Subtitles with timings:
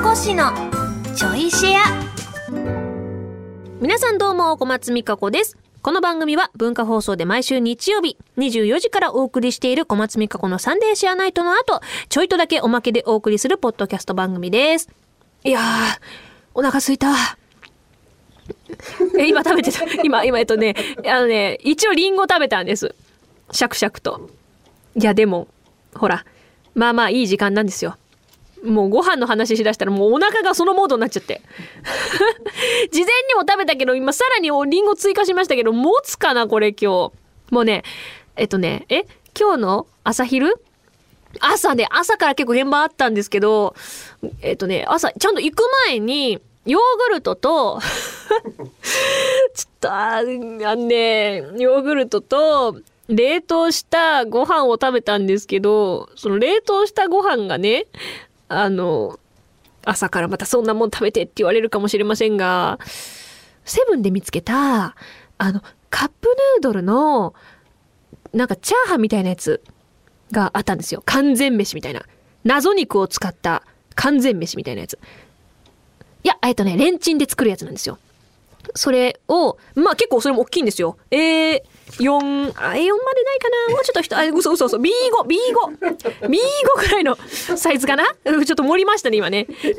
[0.00, 0.50] こしの
[1.14, 1.82] ちょいシェア。
[3.80, 5.58] 皆さんどうも小松美香子です。
[5.82, 14.88] この番組は文化放送で毎週日曜日24時からお送りしている小松美香子のサンデーシェアナイトの後ちょいとだけおまけでお送りするポッドキャスト番組です。
[15.44, 15.62] いやー
[16.54, 17.12] お腹すいた。
[19.18, 19.84] え今食べてた。
[20.02, 20.74] 今今えっとね
[21.06, 22.94] あのね一応リンゴ食べたんです。
[23.52, 24.30] シャクシャクと。
[24.96, 25.48] いやでも
[25.94, 26.24] ほら
[26.74, 27.96] まあまあいい時間なんですよ。
[28.64, 31.42] もうご飯の話しだしたらもうお腹がそのモードになっちゃって。
[32.92, 37.12] 事前にも食べたけど、今さらにリンゴ追加しましたけど、持つかなこれ今日。
[37.50, 37.82] もうね、
[38.36, 39.04] えっとね、え
[39.38, 40.54] 今日の朝昼？
[41.40, 43.74] 朝ね、朝から結構現場あったんですけど、
[44.42, 47.80] えっとね、朝、ちゃんと行く前に、ヨーグルトと
[49.54, 57.86] ちょっと、ああのね、ヨーグルトと、冷凍したご飯を食べたんですけど、その冷凍したご飯がね、
[58.60, 59.18] あの、
[59.84, 62.78] 朝からまたそんなもん食べてって言われるかもしれませんが、
[63.64, 64.94] セブンで見つけた、
[65.38, 67.34] あの、カップヌードルの、
[68.32, 69.62] なんかチャーハンみたいなやつ
[70.30, 71.02] があったんですよ。
[71.04, 72.02] 完全飯みたいな。
[72.44, 73.62] 謎肉を使った
[73.94, 74.98] 完全飯みたいなやつ。
[76.24, 77.98] いや、えっとね、レンチンで作るやつなんですよ。
[78.74, 80.96] それを、まあ結構それも大きいんですよ。
[81.10, 81.62] えー、
[81.98, 83.74] 4、あ、A4 までないかな？
[83.74, 84.88] もうちょっと人、あ、嘘嘘嘘、B5、
[85.26, 85.78] B5、
[86.28, 86.38] B5
[86.76, 87.16] ぐらいの
[87.56, 88.04] サイズかな？
[88.04, 89.46] ちょっと盛りましたね、今ね。
[89.48, 89.74] B5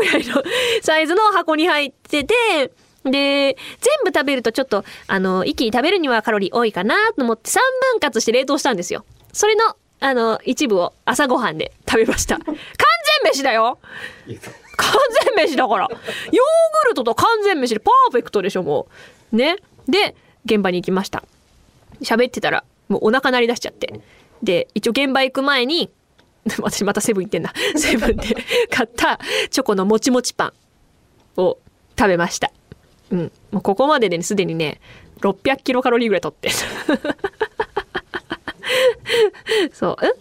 [0.00, 0.42] ぐらいの
[0.82, 2.34] サイズの箱に入ってて、
[3.04, 3.56] で、全
[4.04, 7.58] 部食べるとちょっと、あの、一気に食べるにはカロリー多いかなと思って3
[7.92, 9.04] 分割して冷凍したんですよ。
[9.32, 12.36] それの、あの、一部を朝ごはんで食べました。
[12.38, 12.56] 完全
[13.32, 13.78] 飯だよ
[14.26, 14.36] 完
[15.36, 15.88] 全飯だから。
[15.88, 15.98] ヨーグ
[16.88, 18.88] ルトと完全飯でパーフェクトでしょ、も
[19.32, 19.36] う。
[19.36, 19.56] ね。
[19.88, 21.22] で、現場に行きました。
[22.00, 24.00] 喋ってたら、もうお腹鳴り出しちゃって。
[24.42, 25.90] で、一応現場行く前に、
[26.62, 27.52] 私またセブン行ってんだ。
[27.76, 28.36] セブンで
[28.70, 29.18] 買った
[29.50, 30.52] チョコのもちもちパン
[31.40, 31.58] を
[31.98, 32.50] 食べました。
[33.10, 33.32] うん。
[33.50, 34.80] もうここまでで、ね、すでにね、
[35.20, 36.50] 600キロカロリーぐらい取って。
[39.72, 40.04] そう。
[40.04, 40.12] え？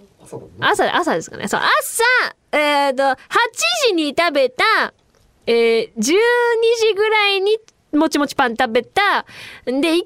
[0.59, 1.47] 朝、朝ですかね。
[1.47, 2.03] そう、朝、
[2.51, 3.15] えっ、ー、と、8
[3.87, 4.63] 時に食べた、
[5.45, 6.13] えー、12時
[6.95, 7.59] ぐらいに
[7.95, 9.25] もちもちパン食べた。
[9.65, 10.05] で、一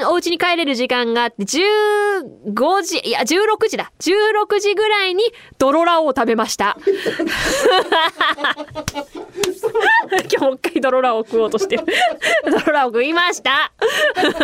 [0.00, 3.92] 旦お家に帰れる時間があって、15時、いや、16時だ。
[4.00, 5.22] 16時ぐらいに
[5.58, 6.78] ドロラオを食べました。
[10.10, 11.84] 今日もう一回ドロラオを食おうとしてる。
[12.44, 13.72] ドロラオ食いました。
[14.16, 14.38] 食べ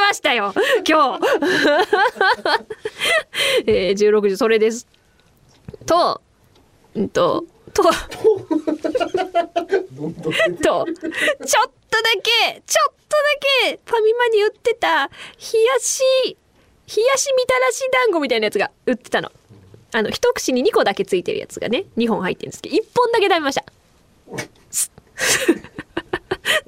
[0.00, 0.52] ましたよ。
[0.88, 1.24] 今日。
[3.66, 4.86] えー、16時、それです。
[5.86, 6.20] と、
[6.94, 7.82] うんと、と、
[10.22, 13.28] と、ちょっとだけ、ちょっとだ
[13.66, 16.02] け、ファミマに売ってた、冷やし、
[16.94, 19.30] 冷やしみたらし団子みたいなやつが売ってたの。
[19.92, 23.64] あの、一口に2個だけついてるやつがね、2本入ってるんですけど、1本だけ食べました。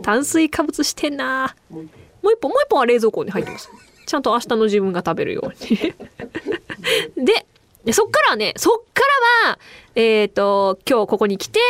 [0.03, 1.85] 炭水化物してんなもう
[2.33, 3.71] 一本、もう一本は冷蔵庫に入ってます。
[4.07, 9.03] ちゃんと明日の自分が食べるようにで、そっからはね、そっか
[9.45, 9.59] らは、
[9.95, 11.61] えっ、ー、と、今日ここに来て、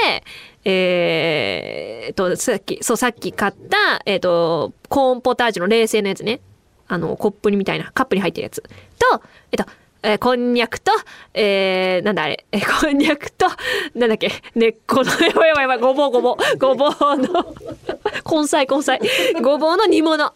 [0.64, 6.40] えっ、と、さっき、そう、さっき買った、えっ、と、コーンポタージュの冷製のやつね。
[6.88, 8.62] あの、コップにみたいな、カップに入ってるやつ。
[8.62, 9.70] と、えっ、と、
[10.02, 10.92] えー、こんにゃくと、
[11.32, 13.46] えー、なんだあれ、えー、こんにゃくと、
[13.94, 17.54] なんだっけ、根っこの、 やばいやばいやばい、ごぼうごぼう、ごぼうの、
[18.30, 19.00] 根菜根菜、
[19.40, 20.32] ごぼうの煮物。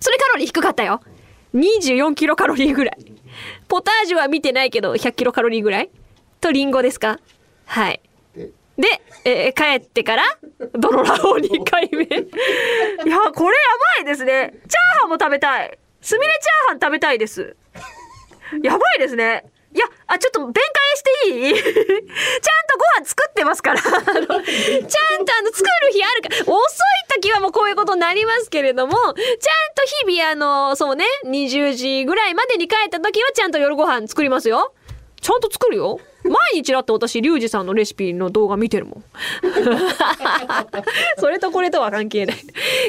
[0.00, 1.02] それカロリー低かったよ。
[1.54, 2.98] 24キロカロリーぐらい。
[3.68, 5.90] ポタージュは見てないけど、100キロカロリーぐらい
[6.40, 7.20] とリンゴですか
[7.66, 8.00] はい。
[8.76, 8.88] で、
[9.24, 10.22] えー、帰ってから、
[10.72, 12.04] ドロラを2回目。
[12.06, 13.62] いや、これや
[13.96, 14.52] ばいですね。
[14.68, 15.78] チャーハンも食べたい。
[16.00, 17.56] すみれチャーハン食べたいです。
[18.62, 19.44] やばいですね。
[19.74, 21.54] いや、あ、ちょっと弁解していい？
[21.54, 23.80] ちゃんとご飯作ってますから。
[23.80, 29.16] ちゃんとあの、作る日あるから、遅い時はもうこういうことになりますけれども、ちゃんと
[30.06, 34.74] 日々あの、そうね、20時ぐらいまでに帰った時はちゃんと夜ご飯作りますよ。
[35.24, 35.98] ちゃんと作るよ。
[36.22, 39.04] 毎日だって私、リュウジさんのレシピの動画見てるもん。
[41.18, 42.36] それとこれとは関係ない。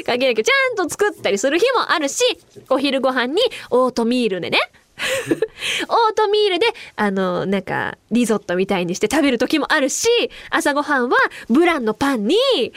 [0.04, 2.22] 関係ないけど、ちゃんと作ったりする日もあるし、
[2.68, 3.40] お昼ご飯に
[3.70, 4.58] オートミールでね、
[5.88, 6.66] オートミールで、
[6.96, 10.06] あの、なんか、リゾットみたいにして食べる時もあるし、
[10.50, 11.16] 朝ごはんは
[11.48, 12.72] ブランのパンに し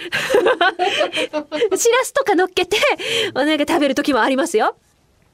[1.92, 2.78] らすとか乗っけて、
[3.34, 4.78] なんか食べる時もありますよ。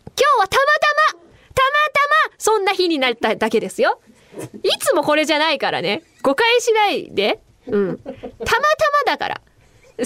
[0.07, 0.71] 今日はたまた
[1.13, 4.00] ま、たまたま、そんな日になっただけですよ。
[4.63, 6.03] いつもこれじゃないからね。
[6.21, 7.39] 誤解しないで。
[7.67, 7.97] うん。
[7.97, 8.57] たまたま
[9.05, 9.41] だから。
[9.97, 10.05] 日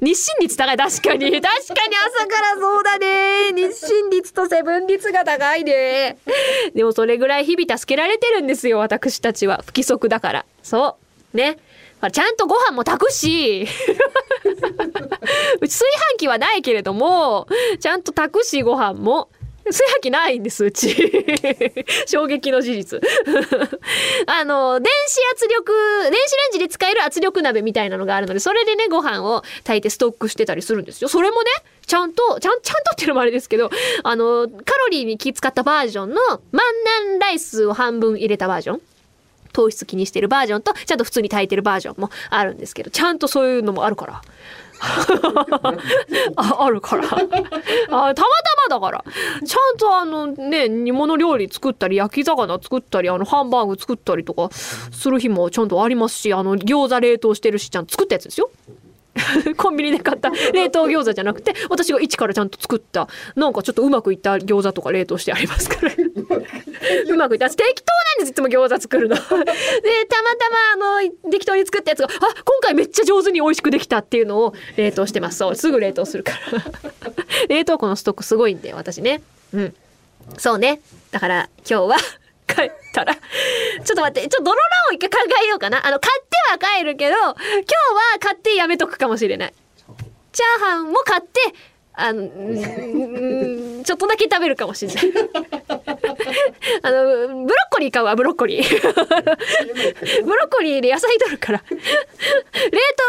[0.00, 0.76] 清率高い。
[0.76, 1.30] 確かに。
[1.30, 3.52] 確かに朝からそうだね。
[3.52, 6.18] 日清率とセブン率が高いね。
[6.74, 9.62] でもそれぐらい日々助けられてるんですよ私たちは。
[9.66, 10.46] 不規則だから。
[10.62, 10.96] そ
[11.34, 11.36] う。
[11.36, 11.58] ね。
[12.10, 13.68] ちゃんとご飯も炊くし。
[15.60, 17.46] う ち炊飯器はないけれども
[17.78, 19.28] ちゃんと炊くしご飯も
[19.66, 20.94] 炊飯器ないんですうち。
[22.06, 23.00] 衝撃の事実。
[24.26, 25.72] あの電子圧力
[26.02, 31.08] 電子レンジで使える圧力鍋みたいなのがあるのでそれでねご飯を炊いてストックしてたりするんですよ。
[31.08, 31.50] それもね
[31.86, 33.70] ちゃんとちゃんちゃんとっていうのもあれですけど
[34.02, 36.16] あのカロリーに気使ったバージョンの
[36.52, 36.62] 万
[37.06, 38.82] 南ライスを半分入れたバージョン
[39.52, 44.22] 糖質気にしてるバージョンとちゃんと普通に炊いてるバージョンもあるんですけどちゃんとそういうのもあるから。
[46.36, 47.04] ああるから。
[47.92, 48.28] あたま
[48.68, 49.04] たまだから
[49.44, 58.50] ちゃんとあのね煮物料理作ったり焼き魚作ったりあのハンバーグ作ったりとかする日もちゃんとありますしあの餃子冷凍してるしちゃん作ったやつですよ。
[59.56, 65.92] コンビニで買った冷凍餃子じゃなくて私が一からちゃんと作ったなんかちょっとうまくいった餃子とか冷凍してありますから。
[67.08, 67.50] うまくいった。
[67.50, 69.16] 適当なんですいつも餃子作るの。
[69.20, 75.38] でたまたまあの適当に作ったやつがあ今回めっちゃ上手に美味しくできたっていうのを冷凍してます。
[75.38, 76.38] そうすぐ冷凍するから。
[77.48, 79.22] 冷凍庫のストックすごいんで私ね。
[79.52, 79.74] うん。
[80.38, 80.80] そうね。
[81.10, 81.96] だから今日は
[82.46, 83.20] 帰ったら、ちょ
[83.82, 85.86] っと待って、ちょっとドロラを一回考えようかな。
[85.86, 86.24] あの、買っ
[86.58, 87.38] ては帰るけど、今日は
[88.20, 89.54] 買ってやめとくかもしれない。
[90.32, 91.40] チャーハンも買って、
[91.94, 92.24] あの、
[93.84, 95.04] ちょっとだけ食べるかもしれない。
[96.82, 98.64] あの、ブロッコリー買うわ、ブロッコリー。
[100.24, 101.62] ブロッコリーで野菜取るから。
[101.68, 101.80] 冷凍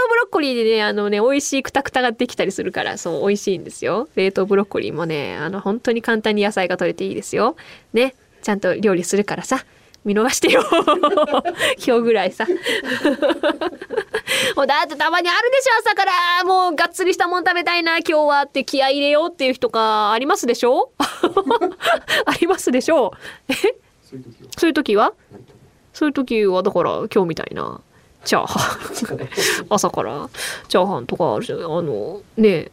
[0.10, 4.10] ブロッコリーでね、あのね、美味しいクタクタができたりするから、そう、美味しいんですよ。
[4.16, 7.56] 冷凍ブロッコリーもね、あの、本当に簡単に野菜が取れていいですよ。
[7.94, 8.16] ね。
[8.44, 9.66] ちゃんと料理するからさ。
[10.06, 10.62] 見逃してよ。
[11.80, 12.46] 今日ぐらいさ。
[14.58, 16.12] もうだってたまにあるでしょ朝から。
[16.44, 18.00] もうがっつりしたもん食べたいな。
[18.00, 20.92] 今日はって気合い入れようっていう人かありますでしょ？
[21.00, 21.08] あ
[22.42, 23.14] りますでしょ？
[23.50, 23.56] うえ
[24.58, 25.14] そういう時は？
[25.94, 27.80] そういう時はだから今日みたいな。
[28.26, 28.82] チャーハン。
[29.70, 30.30] 朝から。
[30.68, 31.60] チャーハンとかあるじゃん。
[31.60, 32.72] あのね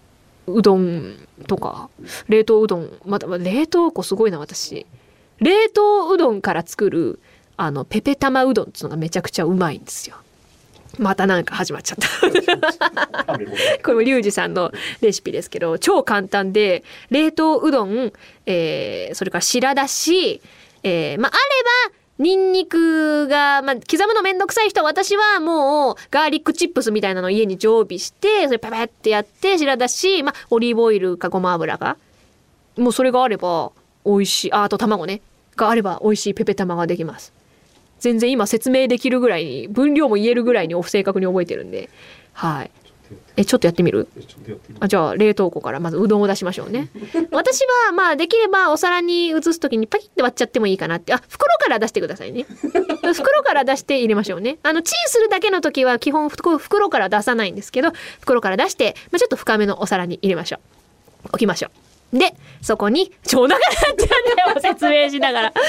[0.49, 1.15] うどん
[1.47, 1.89] とか。
[2.29, 2.91] 冷凍うどん。
[3.07, 4.85] また冷凍庫すごいな私
[5.41, 7.21] 冷凍うどんから作る
[7.57, 10.17] あのペペ玉うどんっていうのがめちゃくちゃうまいんですよ。
[10.99, 13.33] またなんか始まっちゃった。
[13.83, 18.13] これもリュウジさんのレシピですけど超簡単で冷凍うどん、
[18.47, 20.41] えー、それから白だし、
[20.83, 21.37] えー、まああ
[21.89, 31.97] ればニンニクが、まあ、刻むのめんどくさい人は私はもうガーリックチップスみたいなのを家に常備してそれパパってやって白だし、まあ、オリーブオイルかごま油が
[32.77, 33.73] もうそれがあれば
[34.05, 34.53] 美味しい。
[34.53, 35.23] ああと卵ね
[35.57, 37.33] があれば美味しいペペ玉ができます。
[37.99, 41.91] 全然今説明できるぐらいに分量も言えるぐらいに正確に覚えてるんで。
[42.33, 42.71] はい。
[43.37, 44.09] えちょっとやってみる？
[44.79, 46.89] あじゃあ冷凍庫からまずうどんを出しましょうね。
[47.33, 51.13] 私はまあできればお皿に移す時にパキッて割っちゃってもいいかなって。
[51.13, 52.47] あ袋から出してくださいね。
[53.03, 54.59] 袋から出して入れましょうね。
[54.63, 60.57] あのチンするだけの時は基本袋から出さないんですけど袋から出して、まあ、ちょっと深めのお皿に入れましょ
[61.25, 61.29] う。
[61.31, 61.91] 置きましょう。
[62.13, 65.53] で、そこに、超長くなっちゃうんだよ、説明しながら。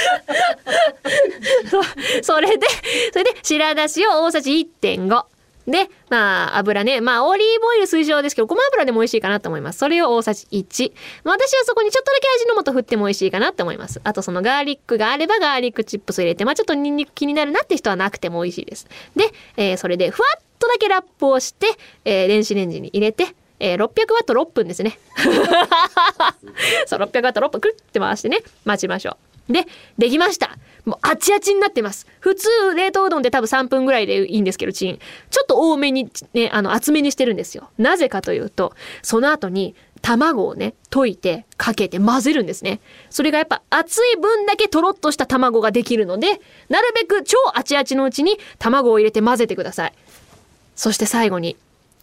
[2.22, 2.68] そそれで、
[3.12, 5.26] それで、白だしを大さじ1.5。
[5.68, 7.02] で、まあ、油ね。
[7.02, 9.80] まあ、オリーブオイル推奨ですけど、ごま油でも美味しいかなと思います。
[9.80, 10.92] それを大さじ1。
[11.24, 14.02] まあ、私はそこにちょっとだけ味の素振っても美味しいかなと思います。
[14.04, 18.88] あと、そのガーリックがあれば、ガーリックチップス入れて、まあ、ちょっとニンニク気になるなって人はなくても美味しいです。
[19.16, 19.26] で、
[19.58, 21.68] えー、それで、ふわっとだけラップをして、
[22.06, 24.98] えー、電子レンジに入れて、えー、600ワット6分ですね。
[26.88, 29.18] そう、600ワット6分くるって回してね、待ちましょ
[29.50, 29.54] う。
[29.54, 29.66] で、
[29.98, 30.58] できました。
[30.86, 32.08] もうあちあちになってます。
[32.20, 35.00] 普通、冷凍うどんで多分3分ぐらいでいいんですけど、チン。
[35.30, 37.70] ちょっと多めに、ね、あの、厚めにしてるんですよ。
[37.78, 42.80] なぜかというと、その後に卵をね、溶いて、かけて混ぜるんですね。
[43.12, 49.94] それがやっぱ熱い分だけとろっとした卵ができるので、なるべく超あちあちのうちに卵を入れて混ぜてください。
[50.76, 51.58] そして最後に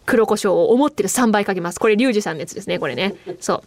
[0.09, 1.79] 黒胡椒を思ってる3倍かけます。
[1.79, 3.13] これリュウジさんのやつですね、これね。
[3.39, 3.63] そ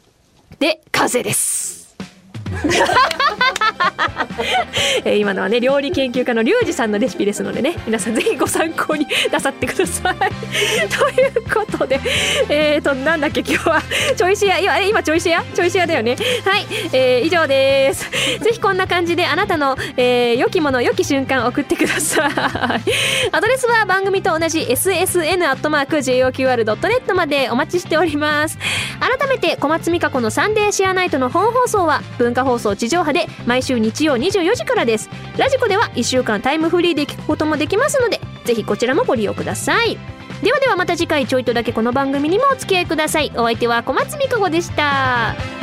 [0.51, 0.57] う。
[0.59, 1.95] で、完成です。
[5.05, 10.17] えー、今のはね料理研究家のリュウジさんのレシピですのでね皆さんぜひご参考になさってください。
[10.89, 12.01] ということで
[12.49, 13.83] えーとなんだっけ今日は
[14.17, 18.11] ちょいしや今今ちょいしやちょいしやだよねはい、えー、以上です
[18.41, 22.31] ぜひこんな感じであなたの、えー、良きもの良き瞬間送ってください。
[23.33, 25.55] アドレスは番組と同じ ssn.joqr.net
[27.15, 28.59] までお待ちしております。
[29.01, 35.11] 改めて小松美香子のサンデーシェアナイトの本放送は文化放送地上波で毎週日曜24時からです。
[35.37, 39.99] ラジコでは1週間タイムフリーで聞くこともできますのでぜひこちらもご利用ください。
[40.43, 43.31] ではではまた次回ちょいとだけこの番組にもお付き合いください。
[43.37, 45.62] お相手は小松美香子でした。